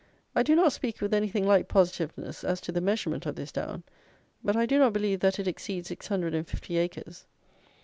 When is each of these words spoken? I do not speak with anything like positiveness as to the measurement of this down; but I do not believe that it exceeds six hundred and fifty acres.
I 0.35 0.41
do 0.41 0.55
not 0.55 0.73
speak 0.73 0.99
with 0.99 1.13
anything 1.13 1.45
like 1.45 1.67
positiveness 1.67 2.43
as 2.43 2.59
to 2.61 2.71
the 2.71 2.81
measurement 2.81 3.27
of 3.27 3.35
this 3.35 3.51
down; 3.51 3.83
but 4.43 4.55
I 4.55 4.65
do 4.65 4.79
not 4.79 4.93
believe 4.93 5.19
that 5.19 5.37
it 5.37 5.47
exceeds 5.47 5.89
six 5.89 6.07
hundred 6.07 6.33
and 6.33 6.47
fifty 6.47 6.79
acres. 6.79 7.27